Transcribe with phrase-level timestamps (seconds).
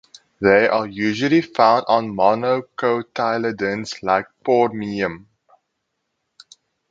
[0.41, 5.25] They are usually found on monocotyledons like "Phormium"
[6.41, 6.57] sp.